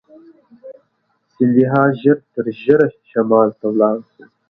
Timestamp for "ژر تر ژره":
2.01-2.87